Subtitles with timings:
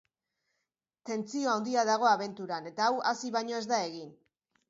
[1.09, 4.09] Tentsio handia dago abenturan, eta hau hasi baino ez da egin.